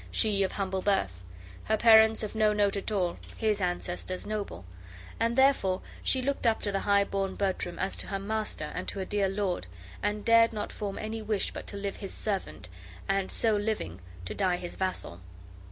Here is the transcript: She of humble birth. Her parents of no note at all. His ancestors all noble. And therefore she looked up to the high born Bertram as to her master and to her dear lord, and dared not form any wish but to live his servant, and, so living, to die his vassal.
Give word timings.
She 0.09 0.41
of 0.41 0.53
humble 0.53 0.81
birth. 0.81 1.21
Her 1.65 1.77
parents 1.77 2.23
of 2.23 2.33
no 2.33 2.53
note 2.53 2.75
at 2.75 2.91
all. 2.91 3.19
His 3.37 3.61
ancestors 3.61 4.25
all 4.25 4.29
noble. 4.31 4.65
And 5.19 5.37
therefore 5.37 5.81
she 6.01 6.23
looked 6.23 6.47
up 6.47 6.59
to 6.63 6.71
the 6.71 6.79
high 6.79 7.03
born 7.03 7.35
Bertram 7.35 7.77
as 7.77 7.95
to 7.97 8.07
her 8.07 8.17
master 8.17 8.71
and 8.73 8.87
to 8.87 8.97
her 8.97 9.05
dear 9.05 9.29
lord, 9.29 9.67
and 10.01 10.25
dared 10.25 10.53
not 10.53 10.73
form 10.73 10.97
any 10.97 11.21
wish 11.21 11.51
but 11.51 11.67
to 11.67 11.77
live 11.77 11.97
his 11.97 12.15
servant, 12.15 12.67
and, 13.07 13.29
so 13.31 13.55
living, 13.55 14.01
to 14.25 14.33
die 14.33 14.57
his 14.57 14.75
vassal. 14.75 15.21